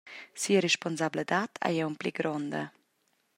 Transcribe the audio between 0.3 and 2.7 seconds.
Sia responsabladad ei aunc pli gronda.